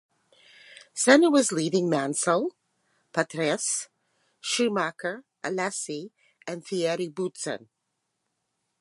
Senna 0.95 1.29
was 1.29 1.51
leading 1.51 1.87
Mansell, 1.87 2.55
Patrese, 3.13 3.87
Schumacher, 4.39 5.23
Alesi 5.43 6.09
and 6.47 6.65
Thierry 6.65 7.07
Boutsen. 7.07 7.67